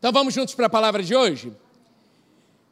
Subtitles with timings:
[0.00, 1.52] Então vamos juntos para a palavra de hoje?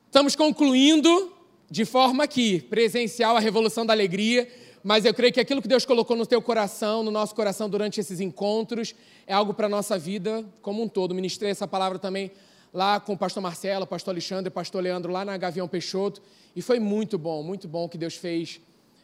[0.06, 1.30] Estamos concluindo
[1.70, 4.48] de forma aqui, presencial, a Revolução da Alegria,
[4.82, 8.00] mas eu creio que aquilo que Deus colocou no teu coração, no nosso coração durante
[8.00, 8.94] esses encontros,
[9.26, 11.14] é algo para a nossa vida como um todo.
[11.14, 12.30] Ministrei essa palavra também
[12.72, 16.22] lá com o pastor Marcelo, o pastor Alexandre, o pastor Leandro, lá na Gavião Peixoto,
[16.56, 18.58] e foi muito bom, muito bom o que Deus fez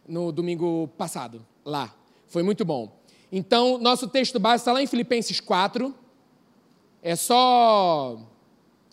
[0.09, 1.95] no domingo passado, lá.
[2.27, 2.91] Foi muito bom.
[3.31, 5.95] Então, nosso texto base está lá em Filipenses 4,
[7.05, 8.19] é só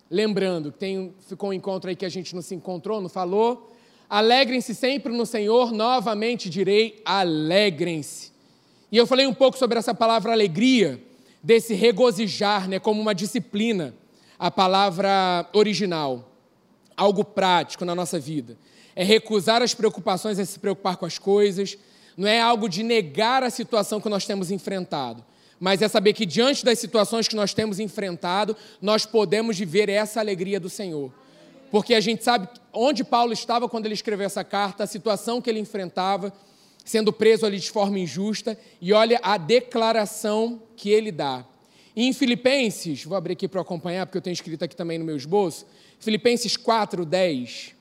[0.10, 3.72] lembrando que tem, ficou um encontro aí que a gente não se encontrou, não falou.
[4.10, 8.34] Alegrem-se sempre no Senhor, novamente direi, alegrem-se.
[8.92, 11.02] E eu falei um pouco sobre essa palavra alegria,
[11.42, 13.96] desse regozijar, né, como uma disciplina,
[14.38, 16.30] a palavra original,
[16.98, 18.58] algo prático na nossa vida.
[18.94, 21.78] É recusar as preocupações, é se preocupar com as coisas,
[22.18, 25.24] não é algo de negar a situação que nós temos enfrentado,
[25.62, 30.20] mas é saber que diante das situações que nós temos enfrentado, nós podemos viver essa
[30.20, 31.14] alegria do Senhor.
[31.70, 35.48] Porque a gente sabe onde Paulo estava quando ele escreveu essa carta, a situação que
[35.48, 36.34] ele enfrentava,
[36.84, 41.46] sendo preso ali de forma injusta, e olha a declaração que ele dá.
[41.96, 45.16] Em Filipenses, vou abrir aqui para acompanhar, porque eu tenho escrito aqui também no meu
[45.16, 45.68] esboço,
[46.00, 47.76] Filipenses 4, 10.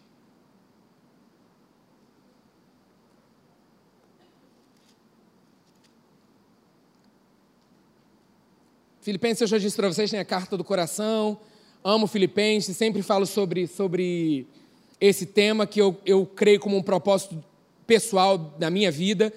[9.00, 11.38] Filipenses, eu já disse para vocês, tem a carta do coração.
[11.82, 14.46] Amo Filipenses, sempre falo sobre, sobre
[15.00, 17.42] esse tema que eu, eu creio como um propósito
[17.86, 19.32] pessoal da minha vida.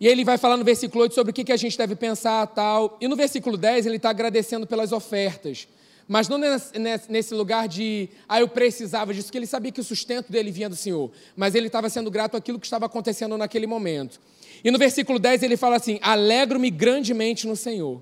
[0.00, 2.96] E ele vai falar no versículo 8 sobre o que a gente deve pensar tal.
[3.00, 5.66] E no versículo 10 ele está agradecendo pelas ofertas.
[6.06, 10.30] Mas não nesse lugar de, ah, eu precisava disso, porque ele sabia que o sustento
[10.30, 11.10] dele vinha do Senhor.
[11.36, 14.20] Mas ele estava sendo grato àquilo que estava acontecendo naquele momento.
[14.62, 18.00] E no versículo 10 ele fala assim: Alegro-me grandemente no Senhor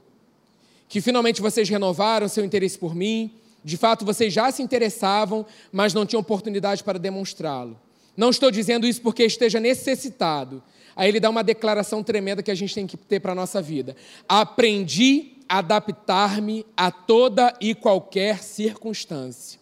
[0.89, 3.33] que finalmente vocês renovaram seu interesse por mim.
[3.65, 7.79] De fato, vocês já se interessavam, mas não tinham oportunidade para demonstrá-lo.
[8.17, 10.63] Não estou dizendo isso porque esteja necessitado.
[10.95, 13.61] Aí ele dá uma declaração tremenda que a gente tem que ter para a nossa
[13.61, 13.95] vida.
[14.29, 19.61] Aprendi a adaptar-me a toda e qualquer circunstância.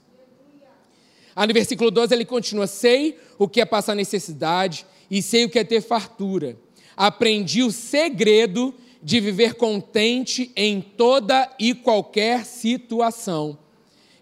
[1.34, 5.50] Aí no versículo 12 ele continua: Sei o que é passar necessidade e sei o
[5.50, 6.56] que é ter fartura.
[6.96, 8.72] Aprendi o segredo
[9.04, 13.58] de viver contente em toda e qualquer situação.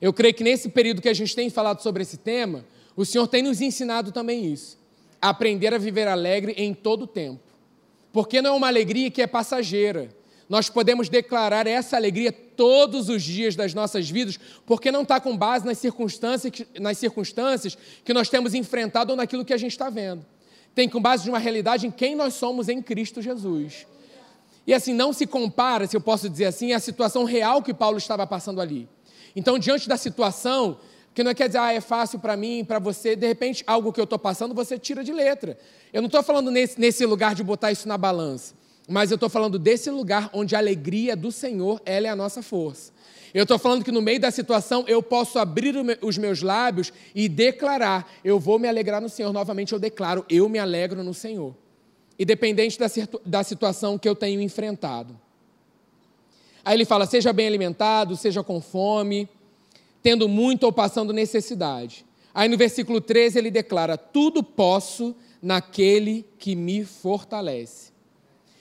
[0.01, 2.65] Eu creio que nesse período que a gente tem falado sobre esse tema,
[2.97, 4.77] o Senhor tem nos ensinado também isso.
[5.21, 7.41] Aprender a viver alegre em todo o tempo.
[8.13, 10.09] Porque não é uma alegria que é passageira.
[10.49, 15.37] Nós podemos declarar essa alegria todos os dias das nossas vidas, porque não está com
[15.37, 19.89] base nas circunstâncias, nas circunstâncias que nós temos enfrentado ou naquilo que a gente está
[19.89, 20.27] vendo.
[20.75, 23.87] Tem com base de uma realidade em quem nós somos em Cristo Jesus.
[24.67, 27.99] E assim, não se compara, se eu posso dizer assim, a situação real que Paulo
[27.99, 28.89] estava passando ali.
[29.35, 30.79] Então, diante da situação,
[31.15, 34.01] que não quer dizer, ah, é fácil para mim, para você, de repente, algo que
[34.01, 35.59] eu estou passando, você tira de letra.
[35.93, 38.55] Eu não estou falando nesse, nesse lugar de botar isso na balança,
[38.89, 42.43] mas eu estou falando desse lugar onde a alegria do Senhor, ela é a nossa
[42.43, 42.93] força.
[43.35, 47.31] Eu estou falando que no meio da situação eu posso abrir os meus lábios e
[47.31, 49.33] declarar: eu vou me alegrar no Senhor.
[49.33, 51.55] Novamente eu declaro: eu me alegro no Senhor
[52.23, 52.87] independente da,
[53.27, 55.19] da situação que eu tenho enfrentado.
[56.65, 59.29] Aí ele fala: seja bem alimentado, seja com fome,
[60.03, 62.07] tendo muito ou passando necessidade.
[62.33, 67.91] Aí no versículo 13 ele declara: tudo posso naquele que me fortalece.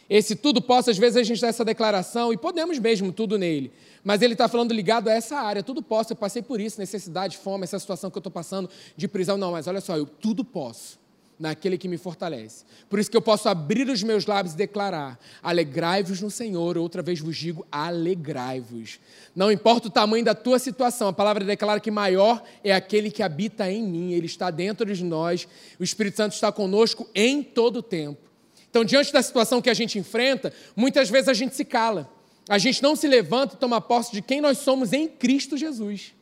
[0.10, 3.72] Esse tudo posso, às vezes a gente dá essa declaração e podemos mesmo tudo nele,
[4.04, 5.64] mas ele está falando ligado a essa área.
[5.64, 9.08] Tudo posso, eu passei por isso, necessidade, fome, essa situação que eu estou passando de
[9.08, 9.38] prisão.
[9.38, 11.01] Não, mas olha só, eu tudo posso
[11.42, 12.64] naquele que me fortalece.
[12.90, 16.78] Por isso que eu posso abrir os meus lábios e declarar: alegrai-vos no Senhor.
[16.78, 19.00] Outra vez vos digo: alegrai-vos.
[19.36, 23.24] Não importa o tamanho da tua situação, a palavra declara que maior é aquele que
[23.24, 25.48] habita em mim, ele está dentro de nós,
[25.80, 28.22] o Espírito Santo está conosco em todo o tempo.
[28.70, 32.10] Então, diante da situação que a gente enfrenta, muitas vezes a gente se cala.
[32.48, 36.14] A gente não se levanta e toma posse de quem nós somos em Cristo Jesus.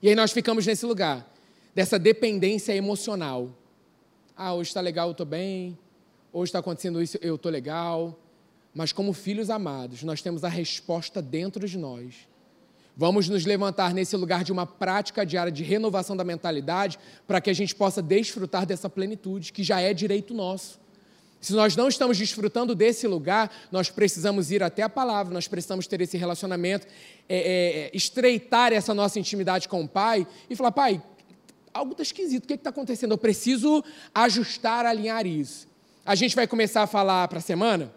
[0.00, 1.26] E aí nós ficamos nesse lugar,
[1.74, 3.50] dessa dependência emocional.
[4.36, 5.78] Ah, hoje está legal, eu estou bem.
[6.32, 8.18] Hoje está acontecendo isso, eu estou legal.
[8.74, 12.26] Mas como filhos amados, nós temos a resposta dentro de nós.
[12.96, 16.98] Vamos nos levantar nesse lugar de uma prática diária de renovação da mentalidade
[17.28, 20.80] para que a gente possa desfrutar dessa plenitude, que já é direito nosso.
[21.40, 25.86] Se nós não estamos desfrutando desse lugar, nós precisamos ir até a palavra, nós precisamos
[25.86, 26.86] ter esse relacionamento,
[27.28, 31.02] é, é, é estreitar essa nossa intimidade com o Pai e falar: Pai,
[31.74, 33.10] algo está esquisito, o que está acontecendo?
[33.10, 33.84] Eu preciso
[34.14, 35.66] ajustar, alinhar isso.
[36.06, 37.92] A gente vai começar a falar para a semana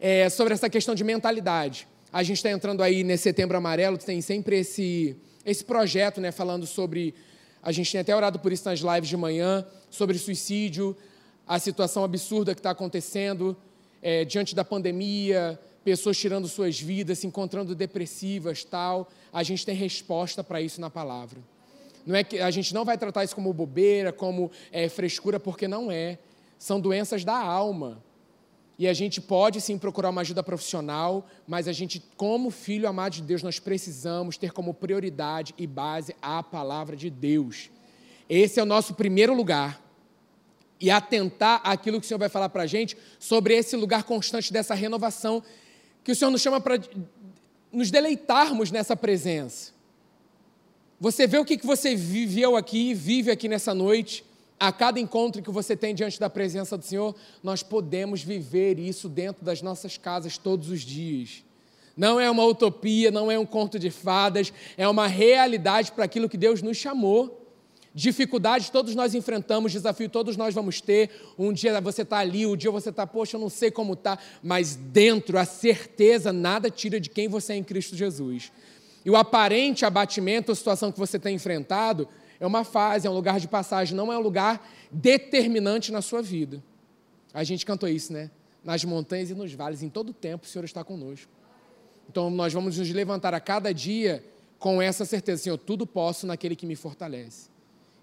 [0.00, 1.86] é, sobre essa questão de mentalidade.
[2.12, 5.16] A gente está entrando aí nesse setembro amarelo, tem sempre esse,
[5.46, 7.14] esse projeto, né, falando sobre.
[7.62, 10.96] A gente tem até orado por isso nas lives de manhã, sobre suicídio,
[11.46, 13.56] a situação absurda que está acontecendo
[14.02, 19.08] é, diante da pandemia, pessoas tirando suas vidas, se encontrando depressivas, tal.
[19.32, 21.38] A gente tem resposta para isso na palavra.
[22.10, 25.68] Não é que a gente não vai tratar isso como bobeira, como é, frescura, porque
[25.68, 26.18] não é.
[26.58, 28.02] São doenças da alma.
[28.76, 33.12] E a gente pode sim procurar uma ajuda profissional, mas a gente, como filho amado
[33.12, 37.70] de Deus, nós precisamos ter como prioridade e base a palavra de Deus.
[38.28, 39.80] Esse é o nosso primeiro lugar.
[40.80, 44.52] E atentar àquilo que o Senhor vai falar para a gente sobre esse lugar constante
[44.52, 45.42] dessa renovação,
[46.02, 46.80] que o Senhor nos chama para
[47.70, 49.78] nos deleitarmos nessa presença.
[51.00, 54.22] Você vê o que você viveu aqui, vive aqui nessa noite,
[54.58, 59.08] a cada encontro que você tem diante da presença do Senhor, nós podemos viver isso
[59.08, 61.42] dentro das nossas casas todos os dias.
[61.96, 66.28] Não é uma utopia, não é um conto de fadas, é uma realidade para aquilo
[66.28, 67.48] que Deus nos chamou.
[67.94, 71.08] Dificuldades todos nós enfrentamos, desafio todos nós vamos ter.
[71.38, 74.18] Um dia você está ali, um dia você está, poxa, eu não sei como está,
[74.42, 78.52] mas dentro a certeza nada tira de quem você é em Cristo Jesus.
[79.04, 82.08] E o aparente abatimento, a situação que você tem enfrentado,
[82.38, 86.22] é uma fase, é um lugar de passagem, não é um lugar determinante na sua
[86.22, 86.62] vida.
[87.32, 88.30] A gente cantou isso, né?
[88.64, 91.30] Nas montanhas e nos vales, em todo tempo o Senhor está conosco.
[92.08, 94.24] Então nós vamos nos levantar a cada dia
[94.58, 97.48] com essa certeza, Senhor, tudo posso naquele que me fortalece.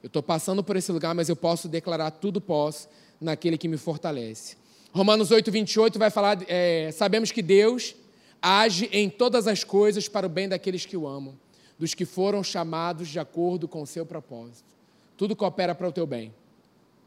[0.01, 2.87] Eu estou passando por esse lugar, mas eu posso declarar tudo posso
[3.19, 4.55] naquele que me fortalece.
[4.91, 7.95] Romanos 8, 28 vai falar: é, sabemos que Deus
[8.41, 11.37] age em todas as coisas para o bem daqueles que o amam,
[11.77, 14.75] dos que foram chamados de acordo com o seu propósito.
[15.15, 16.33] Tudo coopera para o teu bem.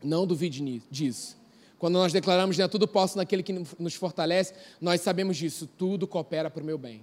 [0.02, 1.36] Não duvide disso.
[1.78, 6.50] Quando nós declaramos, né, tudo posso naquele que nos fortalece, nós sabemos disso, tudo coopera
[6.50, 7.02] para o meu bem.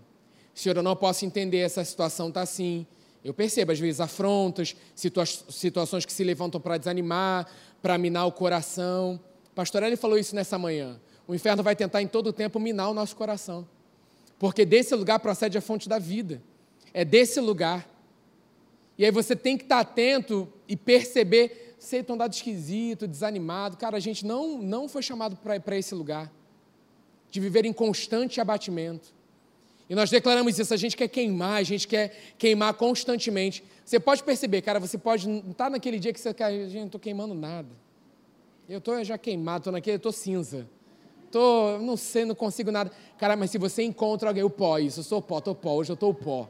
[0.53, 2.85] Senhor, eu não posso entender, essa situação está assim.
[3.23, 7.47] Eu percebo, às vezes, afrontas, situa situações que se levantam para desanimar,
[7.81, 9.19] para minar o coração.
[9.55, 10.99] Pastor Eli falou isso nessa manhã.
[11.27, 13.67] O inferno vai tentar em todo tempo minar o nosso coração.
[14.39, 16.41] Porque desse lugar procede a fonte da vida.
[16.93, 17.89] É desse lugar.
[18.97, 23.77] E aí você tem que estar atento e perceber, sei, estão dado esquisito, desanimado.
[23.77, 26.31] Cara, a gente não, não foi chamado para esse lugar.
[27.29, 29.13] De viver em constante abatimento.
[29.89, 33.63] E nós declaramos isso, a gente quer queimar, a gente quer queimar constantemente.
[33.85, 36.85] Você pode perceber, cara, você pode estar tá naquele dia que você quer, gente, não
[36.87, 37.69] estou queimando nada.
[38.67, 40.67] Eu estou já queimado, estou naquele, estou cinza.
[41.31, 42.91] Tô, não sei, não consigo nada.
[43.17, 45.91] Cara, mas se você encontra alguém, o pó, isso, eu sou pó, tô pó, hoje
[45.91, 46.49] eu tô o pó.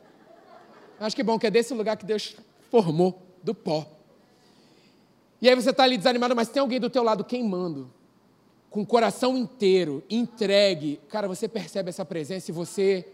[0.99, 2.35] Acho que bom que é desse lugar que Deus
[2.69, 3.85] formou, do pó.
[5.41, 7.91] E aí você está ali desanimado, mas tem alguém do teu lado queimando,
[8.69, 10.99] com o coração inteiro, entregue.
[11.09, 13.05] Cara, você percebe essa presença e você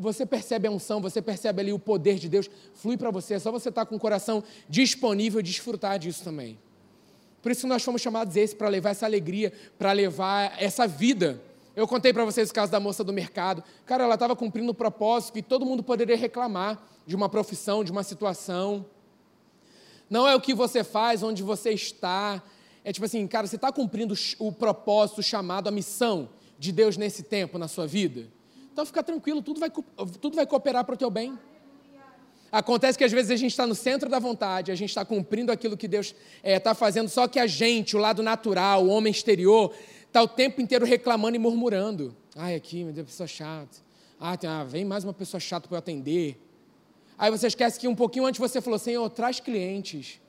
[0.00, 3.34] você percebe a unção, você percebe ali o poder de Deus, flui para você.
[3.34, 6.56] É só você estar tá com o coração disponível e desfrutar disso também.
[7.42, 11.40] Por isso nós fomos chamados esse para levar essa alegria, para levar essa vida.
[11.76, 13.62] Eu contei para vocês o caso da moça do mercado.
[13.86, 17.92] Cara, ela estava cumprindo o propósito que todo mundo poderia reclamar de uma profissão, de
[17.92, 18.84] uma situação.
[20.10, 22.42] Não é o que você faz, onde você está.
[22.84, 26.96] É tipo assim, cara, você está cumprindo o propósito, o chamado, a missão de Deus
[26.96, 28.26] nesse tempo na sua vida?
[28.72, 29.70] Então fica tranquilo, tudo vai,
[30.20, 31.38] tudo vai cooperar para o teu bem.
[32.50, 35.52] Acontece que às vezes a gente está no centro da vontade, a gente está cumprindo
[35.52, 38.88] aquilo que Deus está eh, é, fazendo, só que a gente, o lado natural, o
[38.88, 39.74] homem exterior,
[40.06, 42.16] está o tempo inteiro reclamando e murmurando.
[42.34, 43.76] Ai, aqui, meu Deus, pessoa chata.
[44.18, 46.40] Ah, tem, ah, vem mais uma pessoa chata para eu atender.
[47.18, 50.20] Aí você esquece que um pouquinho antes você falou, Senhor, traz clientes.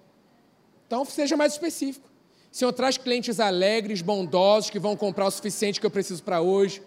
[0.88, 2.10] Então seja mais específico.
[2.52, 6.82] Senhor, traz clientes alegres, bondosos, que vão comprar o suficiente que eu preciso para hoje.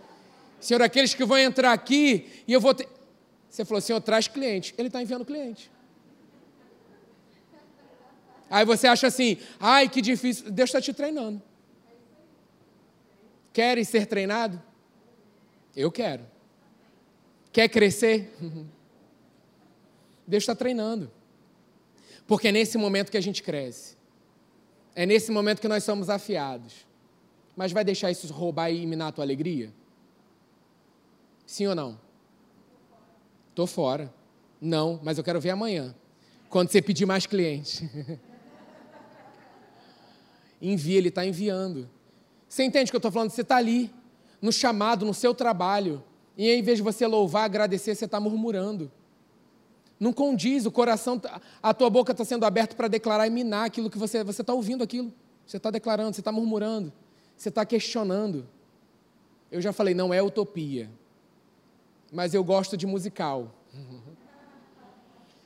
[0.61, 2.89] Senhor, aqueles que vão entrar aqui e eu vou ter.
[3.53, 4.75] Você falou assim, traz cliente.
[4.79, 5.71] Ele está enviando cliente.
[8.49, 10.51] Aí você acha assim, ai, que difícil.
[10.51, 11.41] Deus está te treinando.
[13.53, 14.61] Querem ser treinado?
[15.77, 16.25] Eu quero.
[17.53, 18.35] Quer crescer?
[20.27, 21.11] Deus está treinando.
[22.27, 23.99] Porque é nesse momento que a gente cresce.
[24.95, 26.87] É nesse momento que nós somos afiados.
[27.55, 29.71] Mas vai deixar isso roubar e minar a tua alegria?
[31.45, 32.12] Sim ou não?
[33.53, 34.13] Estou fora.
[34.59, 35.95] Não, mas eu quero ver amanhã.
[36.49, 37.83] Quando você pedir mais clientes.
[40.61, 41.89] Envia, ele está enviando.
[42.49, 43.31] Você entende o que eu estou falando?
[43.31, 43.93] Você está ali,
[44.41, 46.03] no chamado, no seu trabalho.
[46.37, 48.91] E em vez de você louvar, agradecer, você está murmurando.
[50.01, 53.67] Não condiz, o coração, tá, a tua boca está sendo aberta para declarar e minar
[53.67, 55.13] aquilo que você está ouvindo aquilo.
[55.47, 56.91] Você está declarando, você está murmurando,
[57.37, 58.49] você está questionando.
[59.51, 60.89] Eu já falei, não é utopia
[62.13, 63.51] mas eu gosto de musical.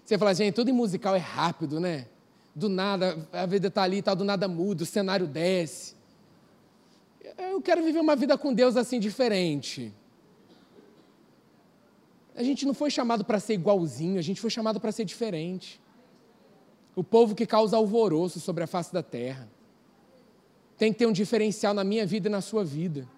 [0.05, 2.07] Você fala, gente, tudo em musical é rápido, né?
[2.55, 5.95] Do nada, a vida está ali, tá, do nada muda, o cenário desce.
[7.39, 9.93] Eu quero viver uma vida com Deus assim diferente.
[12.35, 15.81] A gente não foi chamado para ser igualzinho, a gente foi chamado para ser diferente.
[16.95, 19.49] O povo que causa alvoroço sobre a face da terra.
[20.77, 23.09] Tem que ter um diferencial na minha vida e na sua vida.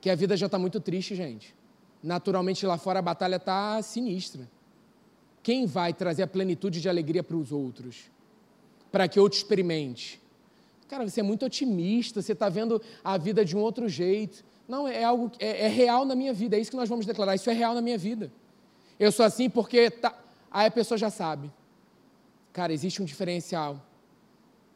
[0.00, 1.54] Que a vida já está muito triste, gente.
[2.02, 4.48] Naturalmente lá fora a batalha está sinistra.
[5.42, 8.10] Quem vai trazer a plenitude de alegria para os outros?
[8.90, 10.20] Para que outro experimente?
[10.88, 14.44] Cara, você é muito otimista, você está vendo a vida de um outro jeito.
[14.66, 17.34] Não, é algo é, é, real na minha vida, é isso que nós vamos declarar.
[17.34, 18.30] Isso é real na minha vida.
[18.98, 20.14] Eu sou assim porque tá...
[20.50, 21.50] aí a pessoa já sabe.
[22.52, 23.80] Cara, existe um diferencial.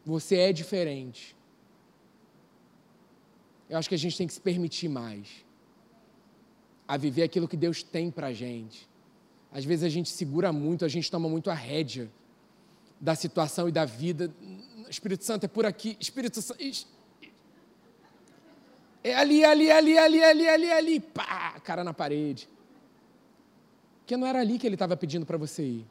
[0.05, 1.35] Você é diferente.
[3.69, 5.45] Eu acho que a gente tem que se permitir mais
[6.87, 8.89] a viver aquilo que Deus tem para a gente.
[9.53, 12.11] Às vezes a gente segura muito, a gente toma muito a rédea
[13.01, 14.33] da situação e da vida.
[14.89, 16.61] Espírito Santo é por aqui, Espírito Santo.
[19.03, 22.49] É ali, ali, ali, ali, ali, ali, ali, pá, cara na parede.
[24.01, 25.87] Porque não era ali que ele estava pedindo para você ir.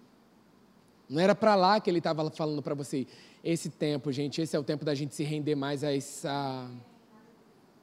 [1.10, 3.08] Não era para lá que ele estava falando para você ir.
[3.44, 6.70] Esse tempo, gente, esse é o tempo da gente se render mais a, essa,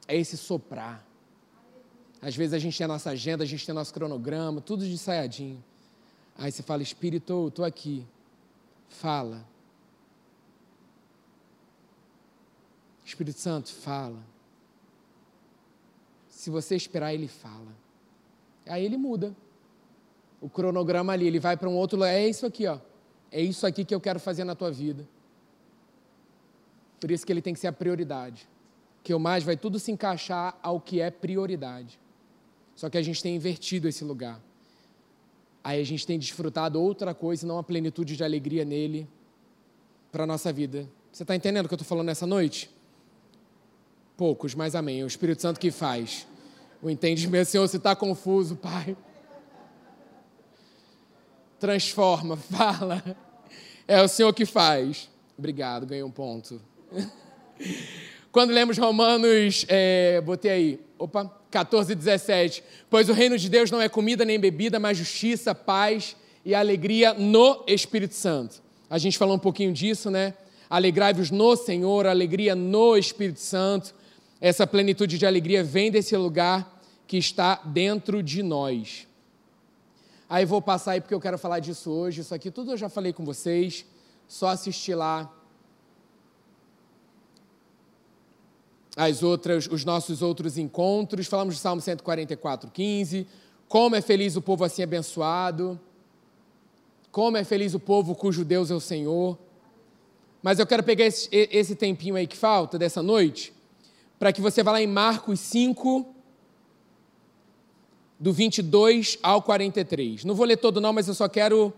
[0.07, 1.05] a esse soprar.
[2.21, 4.93] Às vezes a gente tem a nossa agenda, a gente tem nosso cronograma, tudo de
[4.93, 5.63] ensaiadinho.
[6.37, 8.05] Aí você fala, Espírito, estou aqui.
[8.87, 9.43] Fala.
[13.03, 14.19] Espírito Santo, fala.
[16.29, 17.75] Se você esperar, ele fala.
[18.67, 19.35] Aí ele muda.
[20.39, 22.13] O cronograma ali, ele vai para um outro lugar.
[22.13, 22.79] É isso aqui, ó.
[23.31, 25.07] É isso aqui que eu quero fazer na tua vida.
[26.99, 28.47] Por isso que ele tem que ser a prioridade.
[29.03, 31.99] Que o mais vai tudo se encaixar ao que é prioridade.
[32.75, 34.41] Só que a gente tem invertido esse lugar.
[35.63, 39.07] Aí a gente tem desfrutado outra coisa, não a plenitude de alegria nele
[40.11, 40.87] para a nossa vida.
[41.11, 42.69] Você está entendendo o que eu estou falando nessa noite?
[44.17, 45.01] Poucos, mas amém.
[45.01, 46.27] É o Espírito Santo que faz.
[46.81, 48.97] O entendimento, Senhor, se está confuso, Pai.
[51.59, 53.03] Transforma, fala.
[53.87, 55.09] É o Senhor que faz.
[55.37, 56.61] Obrigado, ganhei um ponto.
[58.31, 62.63] Quando lemos Romanos, é, botei aí, opa, 14, 17.
[62.89, 67.13] Pois o reino de Deus não é comida nem bebida, mas justiça, paz e alegria
[67.13, 68.61] no Espírito Santo.
[68.89, 70.33] A gente falou um pouquinho disso, né?
[70.69, 73.93] Alegrai-vos no Senhor, alegria no Espírito Santo.
[74.39, 79.05] Essa plenitude de alegria vem desse lugar que está dentro de nós.
[80.29, 82.21] Aí vou passar aí porque eu quero falar disso hoje.
[82.21, 83.85] Isso aqui tudo eu já falei com vocês.
[84.25, 85.29] Só assistir lá
[88.95, 91.27] as outras, os nossos outros encontros.
[91.27, 93.27] Falamos do Salmo 144, 15.
[93.67, 95.79] Como é feliz o povo assim abençoado.
[97.11, 99.37] Como é feliz o povo cujo Deus é o Senhor.
[100.41, 103.53] Mas eu quero pegar esse, esse tempinho aí que falta dessa noite,
[104.17, 106.05] para que você vá lá em Marcos 5,
[108.19, 110.25] do 22 ao 43.
[110.25, 111.73] Não vou ler todo não, mas eu só quero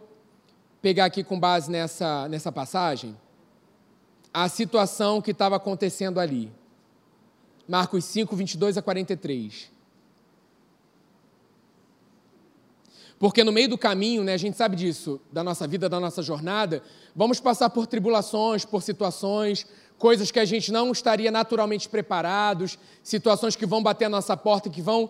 [0.82, 3.16] pegar aqui com base nessa, nessa passagem
[4.34, 6.52] a situação que estava acontecendo ali.
[7.68, 9.72] Marcos 5, 22 a 43.
[13.18, 16.22] Porque no meio do caminho, né, a gente sabe disso, da nossa vida, da nossa
[16.22, 16.84] jornada,
[17.16, 19.66] vamos passar por tribulações, por situações,
[19.98, 24.70] coisas que a gente não estaria naturalmente preparados, situações que vão bater a nossa porta,
[24.70, 25.10] que vão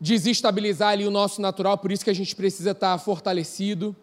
[0.00, 3.94] desestabilizar ali o nosso natural, por isso que a gente precisa estar fortalecido.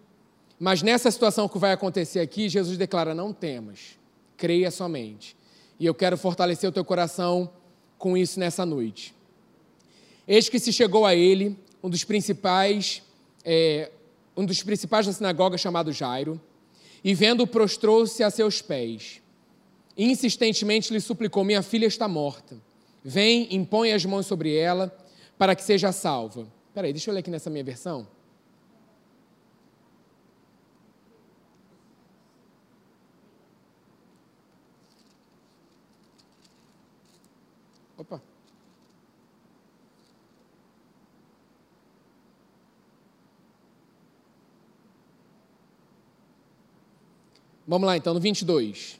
[0.59, 3.99] Mas nessa situação que vai acontecer aqui, Jesus declara: não temas,
[4.35, 5.36] creia somente.
[5.79, 7.49] E eu quero fortalecer o teu coração
[7.97, 9.13] com isso nessa noite.
[10.27, 13.01] Eis que se chegou a ele um dos principais,
[13.45, 13.91] é,
[14.35, 16.39] um dos principais da sinagoga chamado Jairo,
[17.03, 19.21] e vendo prostrou-se a seus pés.
[19.97, 22.57] Insistentemente lhe suplicou: Minha filha está morta.
[23.03, 24.95] Vem, impõe as mãos sobre ela,
[25.37, 26.47] para que seja salva.
[26.67, 28.07] Espera aí, deixa eu ler aqui nessa minha versão.
[37.97, 38.21] Opa.
[47.67, 48.97] Vamos lá então, no 22.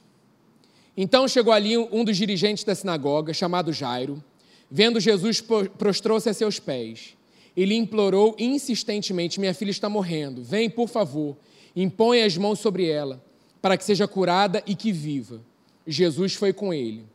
[0.96, 4.22] Então chegou ali um dos dirigentes da sinagoga, chamado Jairo.
[4.70, 5.42] Vendo Jesus,
[5.78, 7.16] prostrou-se a seus pés.
[7.56, 10.44] Ele implorou insistentemente: Minha filha está morrendo.
[10.44, 11.38] Vem, por favor,
[11.76, 13.24] impõe as mãos sobre ela,
[13.62, 15.42] para que seja curada e que viva.
[15.86, 17.06] Jesus foi com ele.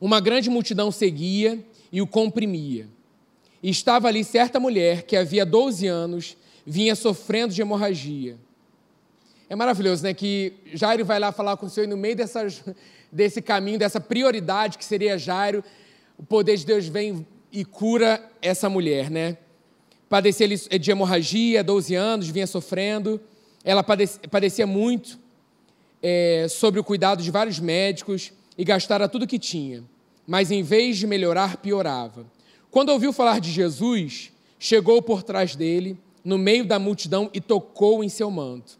[0.00, 1.62] Uma grande multidão seguia
[1.92, 2.88] e o comprimia.
[3.62, 8.36] Estava ali certa mulher que havia 12 anos vinha sofrendo de hemorragia.
[9.50, 10.12] É maravilhoso, né?
[10.12, 12.62] Que Jairo vai lá falar com o Senhor e no meio dessas,
[13.10, 15.64] desse caminho, dessa prioridade que seria Jairo,
[16.18, 19.38] o poder de Deus vem e cura essa mulher, né?
[20.08, 23.20] Padecia de hemorragia, 12 anos, vinha sofrendo.
[23.64, 25.18] Ela padecia muito
[26.02, 29.82] é, sobre o cuidado de vários médicos e gastara tudo que tinha.
[30.26, 32.26] Mas em vez de melhorar, piorava.
[32.70, 38.04] Quando ouviu falar de Jesus, chegou por trás dele, no meio da multidão, e tocou
[38.04, 38.78] em seu manto.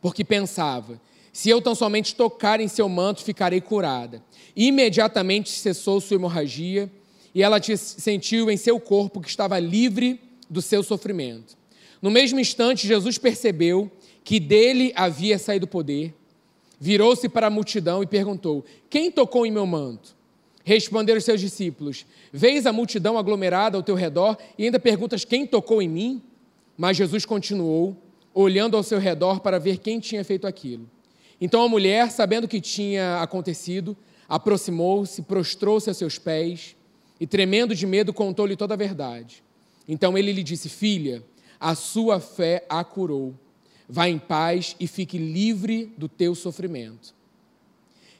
[0.00, 1.00] Porque pensava:
[1.32, 4.22] se eu tão somente tocar em seu manto, ficarei curada.
[4.56, 6.90] Imediatamente cessou sua hemorragia
[7.34, 11.54] e ela sentiu em seu corpo que estava livre do seu sofrimento.
[12.00, 13.90] No mesmo instante, Jesus percebeu
[14.24, 16.14] que dele havia saído poder,
[16.80, 20.16] virou-se para a multidão e perguntou: Quem tocou em meu manto?
[20.64, 25.82] Responderam seus discípulos: Vês a multidão aglomerada ao teu redor e ainda perguntas quem tocou
[25.82, 26.22] em mim?
[26.78, 27.96] Mas Jesus continuou,
[28.38, 30.86] olhando ao seu redor para ver quem tinha feito aquilo.
[31.40, 33.96] Então a mulher, sabendo o que tinha acontecido,
[34.28, 36.76] aproximou-se, prostrou-se a seus pés
[37.18, 39.42] e, tremendo de medo, contou-lhe toda a verdade.
[39.88, 41.24] Então ele lhe disse: Filha,
[41.58, 43.34] a sua fé a curou.
[43.88, 47.14] Vá em paz e fique livre do teu sofrimento.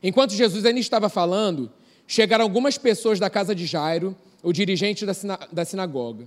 [0.03, 1.71] Enquanto Jesus ainda estava falando,
[2.07, 6.27] chegaram algumas pessoas da casa de Jairo, o dirigente da, sina da sinagoga.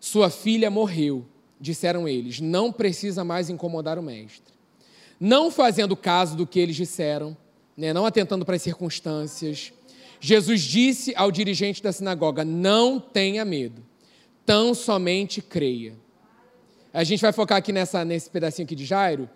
[0.00, 1.24] Sua filha morreu,
[1.60, 4.54] disseram eles, não precisa mais incomodar o mestre.
[5.18, 7.36] Não fazendo caso do que eles disseram,
[7.76, 9.72] né, não atentando para as circunstâncias,
[10.20, 13.82] Jesus disse ao dirigente da sinagoga: Não tenha medo,
[14.44, 15.94] tão somente creia.
[16.92, 19.28] A gente vai focar aqui nessa, nesse pedacinho aqui de Jairo,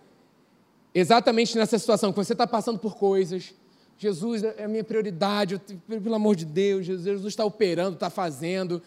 [0.95, 3.55] exatamente nessa situação que você está passando por coisas,
[4.01, 8.83] Jesus é a minha prioridade, pelo amor de Deus, Jesus está operando, está fazendo.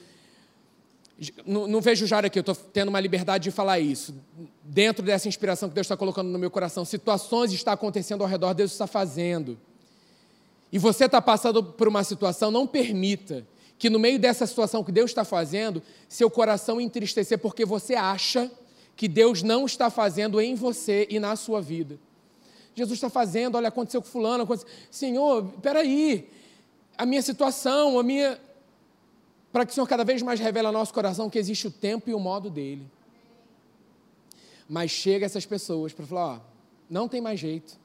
[1.46, 4.16] Não, não vejo Jairo aqui, eu estou tendo uma liberdade de falar isso.
[4.64, 8.54] Dentro dessa inspiração que Deus está colocando no meu coração, situações estão acontecendo ao redor,
[8.54, 9.58] Deus está fazendo.
[10.72, 13.46] E você está passando por uma situação, não permita
[13.78, 18.52] que no meio dessa situação que Deus está fazendo, seu coração entristecer porque você acha
[18.96, 22.00] que Deus não está fazendo em você e na sua vida.
[22.76, 24.70] Jesus está fazendo, olha, aconteceu com fulano, aconteceu.
[24.90, 26.30] Senhor, peraí,
[26.98, 28.40] a minha situação, a minha.
[29.54, 32.10] Para que o Senhor cada vez mais revele ao nosso coração que existe o tempo
[32.10, 32.90] e o modo dele.
[34.68, 36.40] Mas chega essas pessoas para falar: ó,
[36.90, 37.80] não tem mais jeito.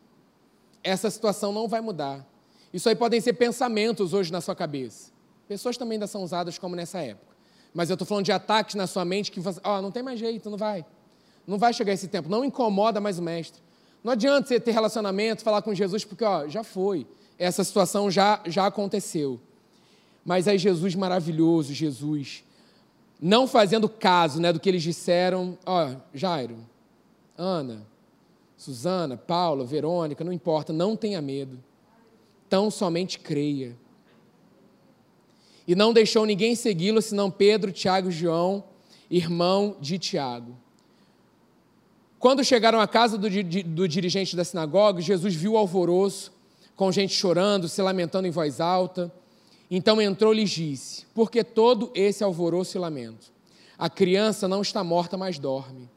[0.83, 2.27] Essa situação não vai mudar.
[2.73, 5.13] Isso aí podem ser pensamentos hoje na sua cabeça.
[5.47, 7.37] Pessoas também ainda são usadas como nessa época.
[7.75, 10.19] Mas eu estou falando de ataques na sua mente que você, ó, não tem mais
[10.19, 10.87] jeito, não vai.
[11.47, 12.31] Não vai chegar esse tempo.
[12.31, 13.61] Não incomoda mais o mestre.
[14.03, 17.07] Não adianta você ter relacionamento, falar com Jesus, porque ó, já foi.
[17.39, 19.39] Essa situação já, já aconteceu.
[20.25, 22.45] Mas aí Jesus maravilhoso, Jesus,
[23.21, 26.59] não fazendo caso né, do que eles disseram, ó, Jairo,
[27.37, 27.87] Ana,
[28.57, 31.59] Suzana, Paula, Verônica, não importa, não tenha medo.
[32.49, 33.77] Tão somente creia.
[35.67, 38.65] E não deixou ninguém segui-lo, senão Pedro, Tiago e João,
[39.11, 40.57] irmão de Tiago.
[42.19, 43.29] Quando chegaram à casa do,
[43.65, 46.33] do dirigente da sinagoga, Jesus viu o alvoroço,
[46.75, 49.13] com gente chorando, se lamentando em voz alta.
[49.71, 53.33] Então entrou e lhes disse: Por que todo esse alvoroço e lamento?
[53.79, 55.89] A criança não está morta, mas dorme.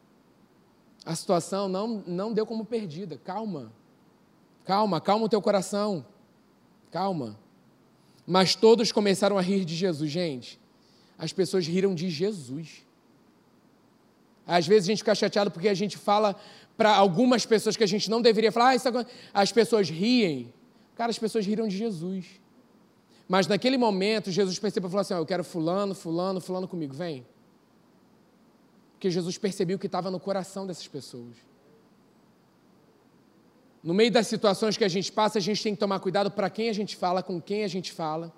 [1.05, 3.17] A situação não, não deu como perdida.
[3.17, 3.71] Calma.
[4.63, 6.05] Calma, calma o teu coração.
[6.91, 7.39] Calma.
[8.25, 10.12] Mas todos começaram a rir de Jesus.
[10.12, 10.60] Gente,
[11.17, 12.86] as pessoas riram de Jesus.
[14.45, 16.36] Às vezes a gente fica chateado porque a gente fala
[16.77, 20.53] para algumas pessoas que a gente não deveria falar, ah, as pessoas riem.
[20.95, 22.25] Cara, as pessoas riram de Jesus.
[23.32, 27.26] Mas naquele momento, Jesus percebeu e falou assim: Eu quero fulano, fulano, fulano comigo, vem.
[28.91, 31.38] Porque Jesus percebeu o que estava no coração dessas pessoas.
[33.82, 36.50] No meio das situações que a gente passa, a gente tem que tomar cuidado para
[36.50, 38.34] quem a gente fala, com quem a gente fala,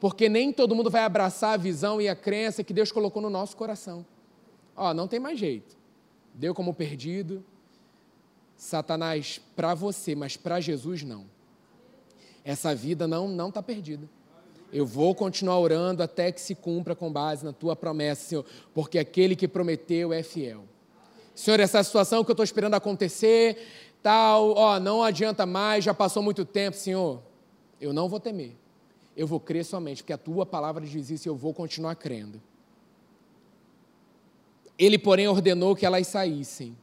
[0.00, 3.30] porque nem todo mundo vai abraçar a visão e a crença que Deus colocou no
[3.30, 4.04] nosso coração.
[4.74, 5.76] Ó, não tem mais jeito.
[6.34, 7.44] Deu como perdido.
[8.56, 11.26] Satanás para você, mas para Jesus não.
[12.44, 14.10] Essa vida não não está perdida.
[14.72, 18.98] Eu vou continuar orando até que se cumpra com base na tua promessa, Senhor, porque
[18.98, 20.64] aquele que prometeu é fiel.
[21.34, 23.58] Senhor, essa situação que eu estou esperando acontecer,
[24.02, 27.20] tal, ó, não adianta mais, já passou muito tempo, Senhor.
[27.80, 28.52] Eu não vou temer.
[29.14, 32.40] Eu vou crer somente, porque a tua palavra diz isso e eu vou continuar crendo.
[34.78, 36.76] Ele, porém, ordenou que elas saíssem.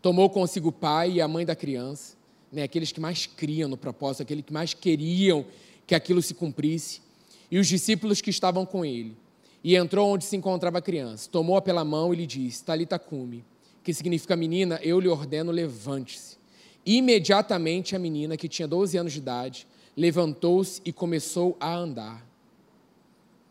[0.00, 2.16] Tomou consigo o pai e a mãe da criança,
[2.52, 5.44] né, aqueles que mais criam no propósito, aqueles que mais queriam
[5.86, 7.00] que aquilo se cumprisse,
[7.50, 9.16] e os discípulos que estavam com ele.
[9.62, 11.26] e entrou onde se encontrava a criança.
[11.30, 13.42] Tomou-a pela mão e lhe disse: Talita cume,
[13.82, 16.36] que significa menina, eu lhe ordeno, levante-se.
[16.84, 22.26] Imediatamente a menina, que tinha 12 anos de idade, levantou-se e começou a andar.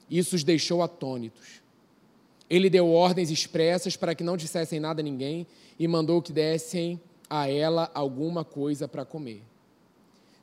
[0.09, 1.63] Isso os deixou atônitos.
[2.47, 5.47] Ele deu ordens expressas para que não dissessem nada a ninguém
[5.79, 9.41] e mandou que dessem a ela alguma coisa para comer.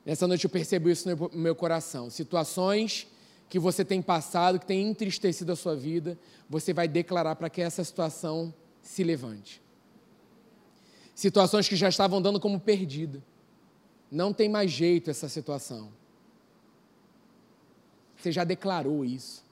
[0.05, 2.09] Nessa noite eu percebo isso no meu coração.
[2.09, 3.07] Situações
[3.51, 6.17] que você tem passado, que tem entristecido a sua vida,
[6.49, 9.61] você vai declarar para que essa situação se levante.
[11.13, 13.21] Situações que já estavam dando como perdida.
[14.09, 15.91] Não tem mais jeito essa situação.
[18.15, 19.43] Você já declarou isso.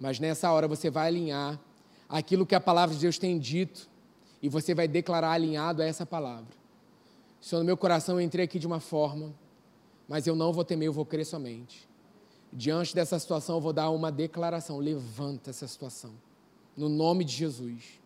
[0.00, 1.60] Mas nessa hora você vai alinhar
[2.08, 3.86] aquilo que a palavra de Deus tem dito
[4.40, 6.56] e você vai declarar alinhado a essa palavra.
[7.38, 9.34] Senhor, no meu coração eu entrei aqui de uma forma,
[10.08, 11.87] mas eu não vou temer, eu vou crer somente.
[12.52, 16.12] Diante dessa situação, eu vou dar uma declaração: levanta essa situação,
[16.76, 18.00] no nome de Jesus.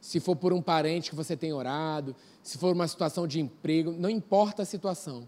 [0.00, 3.92] Se for por um parente que você tem orado, se for uma situação de emprego,
[3.92, 5.26] não importa a situação.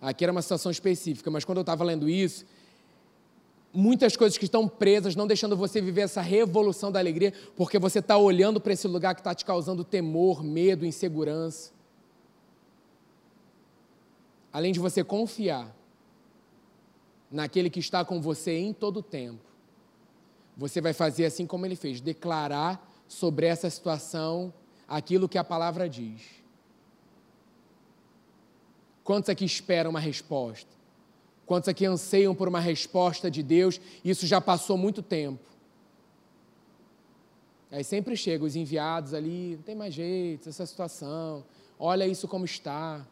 [0.00, 2.46] Aqui era uma situação específica, mas quando eu estava lendo isso,
[3.72, 7.98] muitas coisas que estão presas, não deixando você viver essa revolução da alegria, porque você
[7.98, 11.72] está olhando para esse lugar que está te causando temor, medo, insegurança.
[14.52, 15.74] Além de você confiar
[17.30, 19.44] naquele que está com você em todo o tempo,
[20.56, 24.52] você vai fazer assim como ele fez, declarar sobre essa situação
[24.86, 26.22] aquilo que a palavra diz.
[29.04, 30.68] Quantos aqui esperam uma resposta?
[31.46, 33.80] Quantos aqui anseiam por uma resposta de Deus?
[34.04, 35.50] Isso já passou muito tempo.
[37.72, 41.44] Aí sempre chegam os enviados ali, não tem mais jeito, essa situação,
[41.78, 43.06] olha isso como está.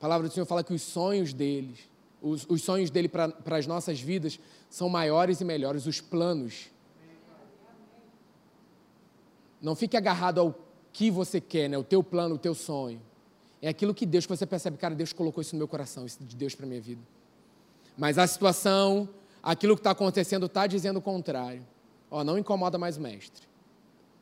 [0.00, 1.78] A palavra do Senhor fala que os sonhos deles,
[2.22, 6.70] os, os sonhos dele para as nossas vidas são maiores e melhores, os planos.
[9.60, 10.54] Não fique agarrado ao
[10.90, 11.76] que você quer, né?
[11.76, 12.98] o teu plano, o teu sonho.
[13.60, 16.24] É aquilo que Deus, que você percebe, cara, Deus colocou isso no meu coração, isso
[16.24, 17.02] de Deus para a minha vida.
[17.94, 19.06] Mas a situação,
[19.42, 21.62] aquilo que está acontecendo, está dizendo o contrário.
[22.10, 23.46] Ó, não incomoda mais o mestre.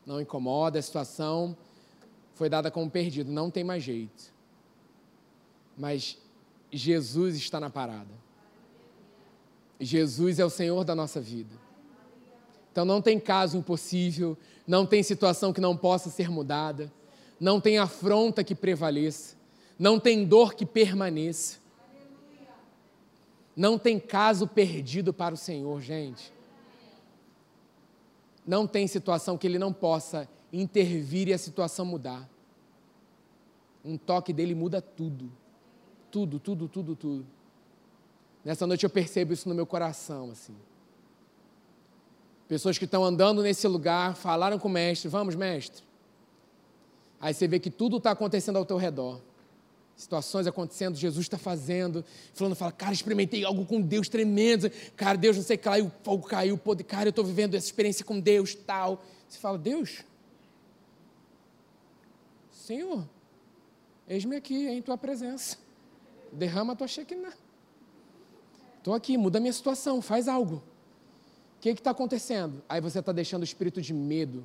[0.04, 1.56] Não incomoda, a situação
[2.34, 4.36] foi dada como perdido, não tem mais jeito.
[5.78, 6.18] Mas
[6.72, 8.10] Jesus está na parada.
[9.80, 11.54] Jesus é o Senhor da nossa vida.
[12.72, 14.36] Então não tem caso impossível,
[14.66, 16.92] não tem situação que não possa ser mudada
[17.40, 19.36] não tem afronta que prevaleça,
[19.78, 21.58] não tem dor que permaneça,
[23.56, 26.32] não tem caso perdido para o Senhor, gente.
[28.46, 32.28] Não tem situação que Ele não possa intervir e a situação mudar.
[33.84, 35.30] Um toque dele muda tudo.
[36.10, 37.26] Tudo, tudo, tudo, tudo.
[38.44, 40.54] Nessa noite eu percebo isso no meu coração, assim.
[42.46, 45.82] Pessoas que estão andando nesse lugar falaram com o mestre: Vamos, mestre,
[47.20, 49.20] Aí você vê que tudo está acontecendo ao teu redor.
[49.96, 52.04] Situações acontecendo, Jesus está fazendo.
[52.32, 54.70] Falando, fala, cara, experimentei algo com Deus tremendo.
[54.96, 57.54] Cara, Deus não sei o que lá, o fogo caiu, poder, cara, eu estou vivendo
[57.56, 59.02] essa experiência com Deus, tal.
[59.28, 60.04] Você fala, Deus,
[62.52, 63.04] Senhor,
[64.08, 65.58] eis-me aqui em tua presença.
[66.32, 67.32] Derrama a tua Shekinah.
[68.78, 70.62] Estou aqui, muda a minha situação, faz algo.
[71.56, 72.62] O que está acontecendo?
[72.68, 74.44] Aí você está deixando o espírito de medo,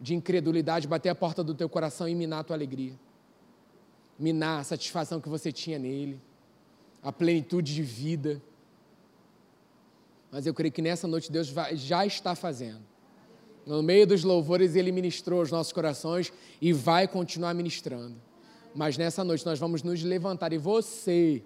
[0.00, 2.94] de incredulidade bater a porta do teu coração e minar a tua alegria.
[4.18, 6.20] Minar a satisfação que você tinha nele,
[7.02, 8.40] a plenitude de vida.
[10.30, 12.80] Mas eu creio que nessa noite Deus vai, já está fazendo.
[13.66, 18.16] No meio dos louvores, Ele ministrou os nossos corações e vai continuar ministrando.
[18.74, 21.42] Mas nessa noite nós vamos nos levantar e você,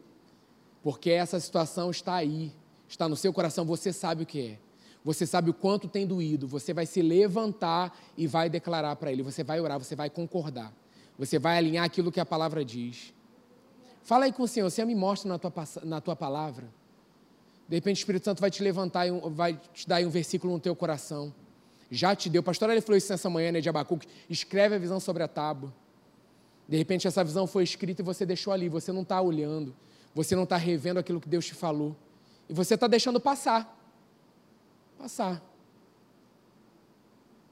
[0.83, 2.53] porque essa situação está aí,
[2.89, 4.67] está no seu coração, você sabe o que é
[5.07, 9.23] você sabe o quanto tem doído, você vai se levantar e vai declarar para Ele,
[9.23, 10.73] você vai orar, você vai concordar,
[11.17, 13.15] você vai alinhar aquilo que a palavra diz.
[14.03, 15.53] Fala aí com o Senhor, Senhor, me mostra na tua,
[15.85, 16.67] na tua palavra.
[17.69, 20.75] De repente o Espírito Santo vai te levantar, vai te dar um versículo no teu
[20.75, 21.33] coração.
[21.89, 22.41] Já te deu.
[22.41, 24.09] O pastor ele falou isso nessa manhã, né, de Abacuque.
[24.29, 25.73] Escreve a visão sobre a tábua.
[26.69, 28.69] De repente essa visão foi escrita e você deixou ali.
[28.69, 29.75] Você não está olhando.
[30.15, 31.97] Você não está revendo aquilo que Deus te falou.
[32.49, 33.77] E você está deixando passar
[34.97, 35.43] passar.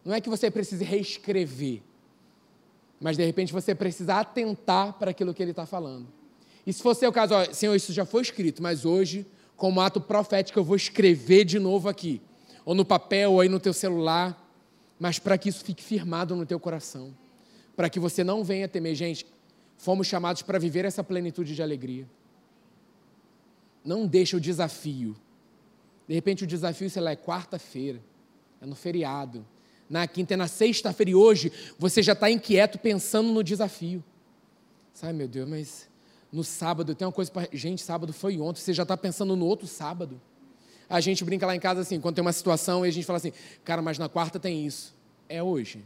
[0.05, 1.83] Não é que você precise reescrever,
[3.00, 6.07] mas de repente você precisa atentar para aquilo que ele está falando.
[6.66, 10.00] E se fosse o caso, ó, Senhor, isso já foi escrito, mas hoje, como ato
[10.00, 12.20] profético, eu vou escrever de novo aqui,
[12.64, 14.40] ou no papel, ou aí no teu celular,
[14.98, 17.14] mas para que isso fique firmado no teu coração,
[17.76, 18.94] para que você não venha temer.
[18.94, 19.26] Gente,
[19.76, 22.08] fomos chamados para viver essa plenitude de alegria.
[23.84, 25.16] Não deixa o desafio.
[26.08, 28.00] De repente o desafio, sei lá, é quarta-feira,
[28.60, 29.44] é no feriado.
[29.88, 34.02] Na quinta é na sexta-feira e hoje você já está inquieto pensando no desafio.
[34.92, 35.88] Sabe, meu Deus, mas
[36.32, 37.48] no sábado tem uma coisa para.
[37.52, 40.20] Gente, sábado foi ontem, você já está pensando no outro sábado.
[40.88, 43.16] A gente brinca lá em casa assim, quando tem uma situação e a gente fala
[43.16, 43.32] assim,
[43.64, 44.94] cara, mas na quarta tem isso.
[45.28, 45.84] É hoje.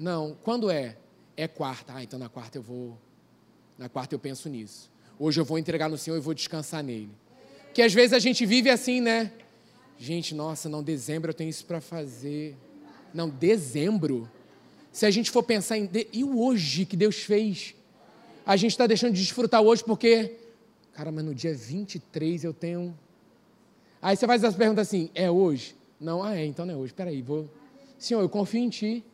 [0.00, 0.96] Não, quando é?
[1.36, 1.92] É quarta.
[1.94, 2.96] Ah, então na quarta eu vou.
[3.76, 4.90] Na quarta eu penso nisso.
[5.18, 7.10] Hoje eu vou entregar no Senhor e vou descansar nele.
[7.74, 9.30] Que às vezes a gente vive assim, né?
[9.98, 12.56] Gente, nossa, não, dezembro eu tenho isso para fazer.
[13.12, 14.26] Não, dezembro.
[14.90, 15.84] Se a gente for pensar em.
[15.84, 16.08] De...
[16.14, 17.74] E o hoje que Deus fez?
[18.46, 20.34] A gente está deixando de desfrutar hoje porque.
[20.94, 22.98] Cara, mas no dia 23 eu tenho.
[24.00, 25.76] Aí você faz essa pergunta assim: é hoje?
[26.00, 26.94] Não, ah, é, então não é hoje.
[26.94, 27.50] Peraí, vou.
[27.98, 29.04] Senhor, eu confio em Ti.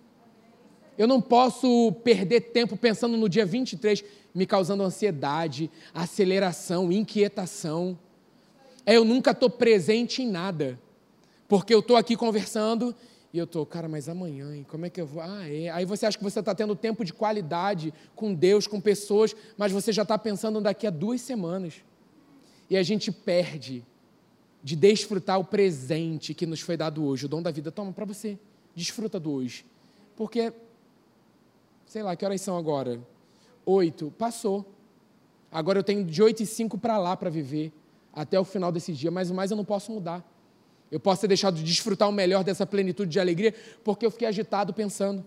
[0.99, 4.05] Eu não posso perder tempo pensando no dia 23,
[4.35, 7.99] me causando ansiedade, aceleração, inquietação.
[8.85, 10.79] É, eu nunca estou presente em nada.
[11.49, 12.95] Porque eu estou aqui conversando
[13.33, 14.67] e eu estou, cara, mas amanhã, hein?
[14.69, 15.23] como é que eu vou?
[15.23, 15.69] Ah, é.
[15.69, 19.71] Aí você acha que você está tendo tempo de qualidade com Deus, com pessoas, mas
[19.73, 21.75] você já está pensando daqui a duas semanas.
[22.69, 23.85] E a gente perde
[24.63, 27.71] de desfrutar o presente que nos foi dado hoje, o dom da vida.
[27.71, 28.39] Toma para você,
[28.75, 29.65] desfruta do hoje.
[30.17, 30.53] Porque,
[31.87, 33.01] sei lá, que horas são agora?
[33.65, 34.67] Oito, passou.
[35.51, 37.73] Agora eu tenho de oito e cinco para lá para viver,
[38.13, 40.25] até o final desse dia, mas o mais eu não posso mudar.
[40.91, 44.29] Eu posso ter deixado de desfrutar o melhor dessa plenitude de alegria porque eu fiquei
[44.29, 45.25] agitado pensando.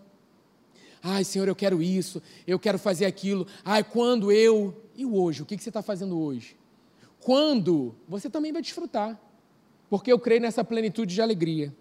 [1.02, 3.48] Ai, Senhor, eu quero isso, eu quero fazer aquilo.
[3.64, 4.76] Ai, quando eu.
[4.96, 5.42] E hoje?
[5.42, 6.58] O que você está fazendo hoje?
[7.22, 7.96] Quando?
[8.08, 9.20] Você também vai desfrutar.
[9.90, 11.74] Porque eu creio nessa plenitude de alegria.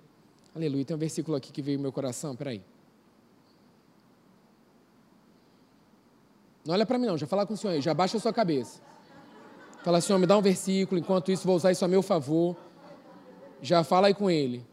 [0.55, 0.85] Aleluia.
[0.85, 2.35] Tem um versículo aqui que veio no meu coração.
[2.35, 2.62] Peraí.
[6.68, 7.16] Não olha para mim, não.
[7.16, 7.81] Já falar com o Senhor aí.
[7.81, 8.83] Já baixa a sua cabeça.
[9.83, 11.00] Fala, Senhor, me dá um versículo.
[11.00, 12.54] Enquanto isso, vou usar isso a meu favor.
[13.62, 14.66] Já fala aí com ele.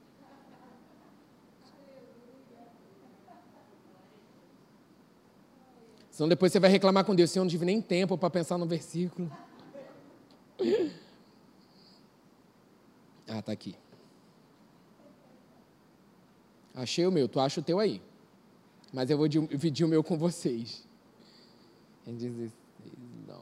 [6.12, 7.32] Senão depois você vai reclamar com Deus.
[7.32, 9.32] Senhor, não tive nem tempo para pensar no versículo.
[13.26, 13.74] Ah, tá aqui.
[16.74, 18.02] Achei o meu, tu acha o teu aí.
[18.92, 20.85] Mas eu vou dividir o meu com vocês.
[22.08, 22.52] Em 16,
[23.30, 23.36] 11.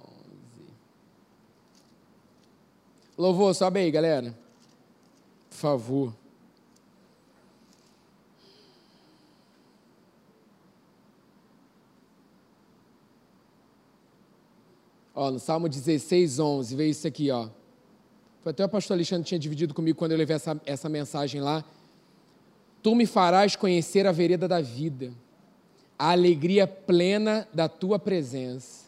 [3.17, 4.43] Louvor, sobe aí, galera
[5.63, 6.13] favor.
[15.15, 17.47] Ó, no Salmo 16, 11, vê isso aqui, ó.
[18.41, 21.63] Foi até o pastor Alexandre tinha dividido comigo quando eu levei essa, essa mensagem lá.
[22.81, 25.13] Tu me farás conhecer a vereda da vida,
[25.97, 28.85] a alegria plena da tua presença,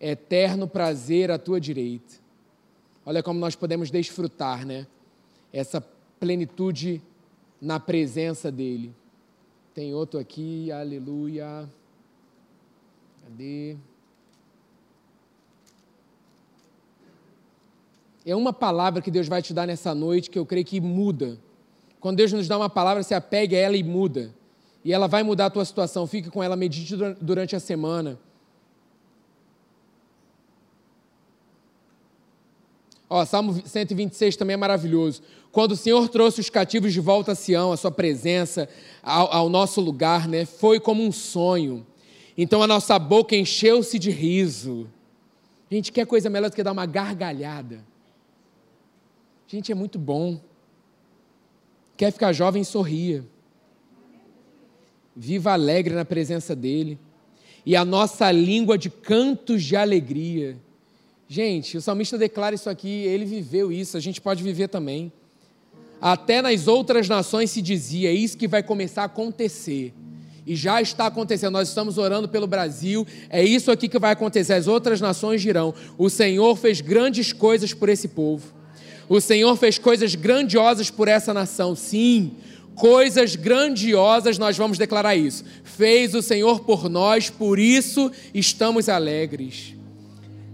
[0.00, 2.14] eterno prazer à tua direita.
[3.04, 4.86] Olha como nós podemos desfrutar, né?
[5.52, 5.80] Essa
[6.20, 7.02] plenitude
[7.60, 8.94] na presença dEle.
[9.74, 11.68] Tem outro aqui, aleluia.
[13.22, 13.76] Cadê?
[18.26, 21.38] É uma palavra que Deus vai te dar nessa noite que eu creio que muda.
[22.00, 24.34] Quando Deus nos dá uma palavra, se apegue a ela e muda.
[24.88, 26.06] E ela vai mudar a tua situação.
[26.06, 28.18] Fique com ela, medite durante a semana.
[33.06, 35.20] Ó, Salmo 126 também é maravilhoso.
[35.52, 38.66] Quando o Senhor trouxe os cativos de volta a Sião, a sua presença,
[39.02, 41.86] ao, ao nosso lugar, né, foi como um sonho.
[42.34, 44.88] Então a nossa boca encheu-se de riso.
[45.70, 47.84] Gente, quer coisa melhor do que dar uma gargalhada?
[49.46, 50.40] Gente, é muito bom.
[51.94, 53.22] Quer ficar jovem, sorria.
[55.20, 56.96] Viva alegre na presença dEle.
[57.66, 60.56] E a nossa língua de cantos de alegria.
[61.28, 65.12] Gente, o salmista declara isso aqui, ele viveu isso, a gente pode viver também.
[66.00, 69.92] Até nas outras nações se dizia, isso que vai começar a acontecer.
[70.46, 74.52] E já está acontecendo, nós estamos orando pelo Brasil, é isso aqui que vai acontecer,
[74.52, 78.54] as outras nações dirão: o Senhor fez grandes coisas por esse povo.
[79.08, 81.74] O Senhor fez coisas grandiosas por essa nação.
[81.74, 82.32] Sim,
[82.78, 85.44] coisas grandiosas, nós vamos declarar isso.
[85.64, 89.74] Fez o Senhor por nós, por isso estamos alegres.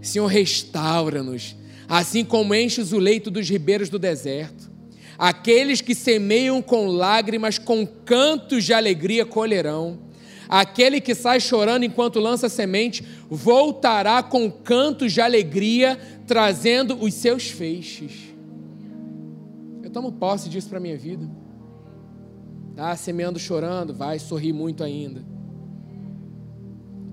[0.01, 1.55] Senhor, restaura-nos,
[1.87, 4.73] assim como enches o leito dos ribeiros do deserto.
[5.19, 10.01] Aqueles que semeiam com lágrimas, com cantos de alegria colherão.
[10.49, 17.49] Aquele que sai chorando enquanto lança semente, voltará com cantos de alegria, trazendo os seus
[17.49, 18.13] feixes.
[19.83, 21.44] Eu tomo posse disso para a minha vida.
[22.75, 25.23] Tá semeando chorando, vai sorrir muito ainda.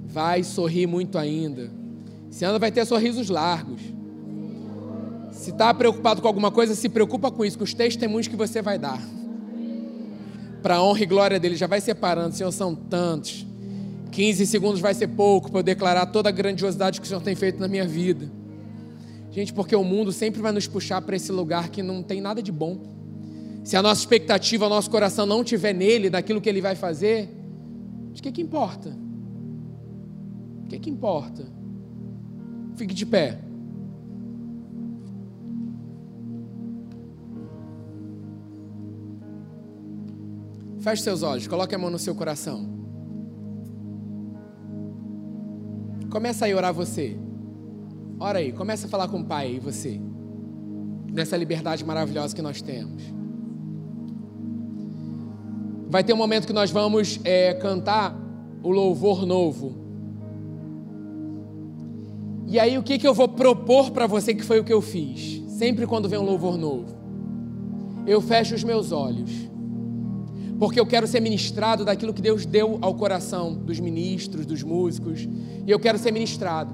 [0.06, 1.70] Vai sorrir muito ainda.
[2.32, 3.82] Esse ano vai ter sorrisos largos.
[5.32, 8.62] Se está preocupado com alguma coisa, se preocupa com isso, com os testemunhos que você
[8.62, 9.02] vai dar.
[10.62, 13.46] Para a honra e glória dele, já vai separando, Senhor, são tantos.
[14.12, 17.36] 15 segundos vai ser pouco para eu declarar toda a grandiosidade que o Senhor tem
[17.36, 18.30] feito na minha vida.
[19.32, 22.44] Gente, porque o mundo sempre vai nos puxar para esse lugar que não tem nada
[22.44, 23.01] de bom.
[23.64, 27.30] Se a nossa expectativa, o nosso coração não tiver nele, daquilo que ele vai fazer,
[28.12, 28.96] de que que importa?
[30.64, 31.46] O que que importa?
[32.76, 33.40] Fique de pé.
[40.80, 42.68] Feche seus olhos, coloque a mão no seu coração.
[46.10, 47.16] Começa aí a orar você.
[48.20, 50.02] Ora aí, começa a falar com o Pai aí, você.
[51.12, 53.21] Nessa liberdade maravilhosa que nós temos.
[55.92, 58.18] Vai ter um momento que nós vamos é, cantar
[58.64, 59.76] o louvor novo.
[62.48, 64.82] E aí, o que, que eu vou propor para você que foi o que eu
[64.82, 65.44] fiz?
[65.50, 66.96] Sempre quando vem um louvor novo,
[68.08, 69.30] eu fecho os meus olhos
[70.58, 75.28] porque eu quero ser ministrado daquilo que Deus deu ao coração dos ministros, dos músicos,
[75.66, 76.72] e eu quero ser ministrado.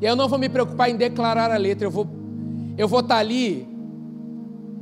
[0.00, 2.06] E aí eu não vou me preocupar em declarar a letra, eu vou
[2.78, 3.68] eu vou estar ali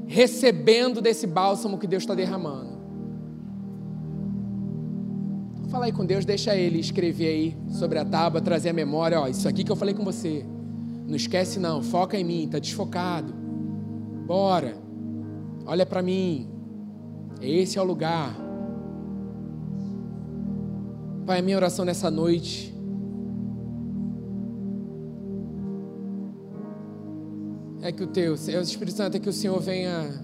[0.06, 2.73] recebendo desse bálsamo que Deus está derramando.
[5.74, 9.26] Fala aí com Deus, deixa Ele escrever aí sobre a tábua, trazer a memória, ó,
[9.26, 10.46] isso aqui que eu falei com você.
[11.04, 13.34] Não esquece não, foca em mim, tá desfocado.
[14.24, 14.76] Bora.
[15.66, 16.48] Olha para mim.
[17.42, 18.36] Esse é o lugar.
[21.26, 22.72] Pai, a minha oração nessa noite
[27.82, 30.22] é que o teu, o Espírito Santo, é que o Senhor venha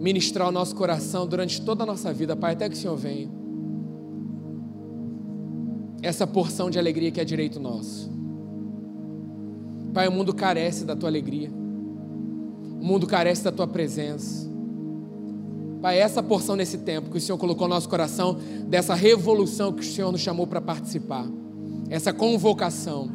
[0.00, 3.36] ministrar o nosso coração durante toda a nossa vida, Pai, até que o Senhor venha.
[6.08, 8.10] Essa porção de alegria que é direito nosso.
[9.92, 11.50] Pai, o mundo carece da tua alegria.
[11.50, 14.50] O mundo carece da tua presença.
[15.82, 19.82] Pai, essa porção nesse tempo que o Senhor colocou no nosso coração, dessa revolução que
[19.82, 21.26] o Senhor nos chamou para participar,
[21.90, 23.10] essa convocação.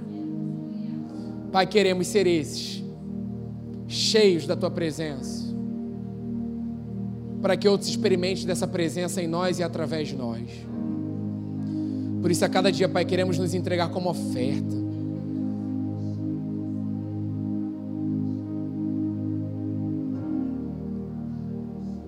[1.52, 2.84] Pai, queremos ser esses,
[3.88, 5.52] cheios da Tua presença,
[7.42, 10.73] para que outros experimentem dessa presença em nós e através de nós.
[12.24, 14.84] Por isso, a cada dia, Pai, queremos nos entregar como oferta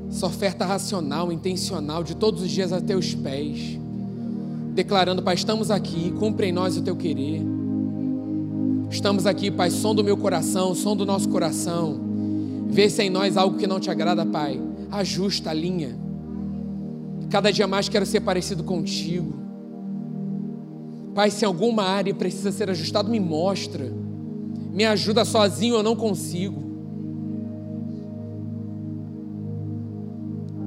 [0.10, 3.78] essa oferta racional, intencional, de todos os dias a teus pés,
[4.73, 7.41] declarando, Pai, estamos aqui, cumpre em nós o teu querer.
[8.89, 11.99] Estamos aqui, Pai, som do meu coração, som do nosso coração.
[12.69, 14.62] Vê se é em nós algo que não te agrada, Pai.
[14.89, 15.93] Ajusta a linha.
[17.30, 19.44] Cada dia mais quero ser parecido contigo.
[21.15, 23.89] Pai, se alguma área precisa ser ajustada, me mostra.
[24.69, 26.62] Me ajuda sozinho, eu não consigo.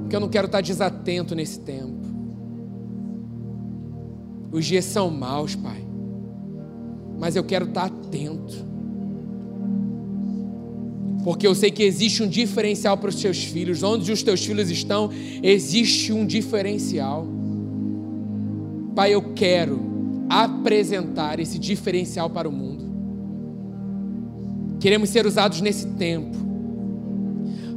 [0.00, 1.98] Porque eu não quero estar desatento nesse tempo.
[4.50, 5.84] Os dias são maus, Pai.
[7.18, 8.66] Mas eu quero estar atento.
[11.24, 13.82] Porque eu sei que existe um diferencial para os teus filhos.
[13.82, 15.10] Onde os teus filhos estão,
[15.42, 17.26] existe um diferencial.
[18.94, 19.87] Pai, eu quero
[20.28, 22.88] apresentar esse diferencial para o mundo.
[24.80, 26.36] Queremos ser usados nesse tempo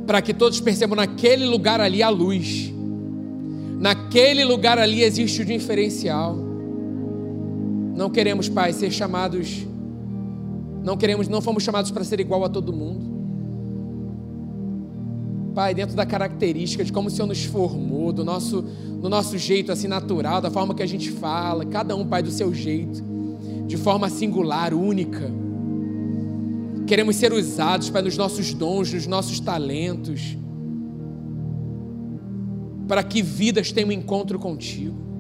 [0.06, 2.74] para que todos percebam naquele lugar ali a luz.
[3.80, 6.36] Naquele lugar ali existe o diferencial.
[7.96, 9.66] Não queremos, Pai, ser chamados.
[10.84, 13.11] Não queremos, não fomos chamados para ser igual a todo mundo.
[15.54, 19.72] Pai, dentro da característica de como o Senhor nos formou, do nosso, do nosso jeito
[19.72, 23.04] assim natural, da forma que a gente fala, cada um, Pai, do seu jeito,
[23.68, 25.30] de forma singular, única.
[26.88, 30.38] Queremos ser usados, Pai, nos nossos dons, nos nossos talentos,
[32.88, 35.11] para que vidas tenham um encontro contigo.